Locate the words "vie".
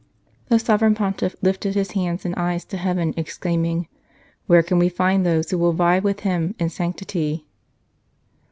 5.73-5.99